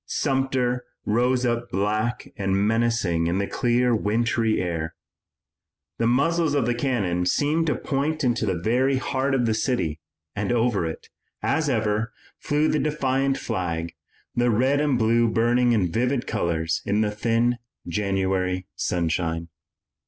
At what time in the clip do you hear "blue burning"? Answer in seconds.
14.97-15.71